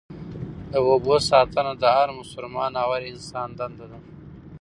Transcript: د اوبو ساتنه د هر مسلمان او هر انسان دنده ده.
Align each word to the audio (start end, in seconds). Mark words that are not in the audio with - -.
د 0.71 0.73
اوبو 0.87 1.15
ساتنه 1.29 1.71
د 1.81 1.83
هر 1.97 2.09
مسلمان 2.19 2.71
او 2.83 2.89
هر 2.95 3.03
انسان 3.13 3.49
دنده 3.59 3.85
ده. 3.91 3.99